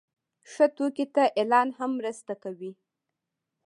ښه 0.51 0.65
توکي 0.75 1.05
ته 1.15 1.23
اعلان 1.39 1.67
هم 1.77 1.91
مرسته 1.99 2.33
کوي. 2.43 2.71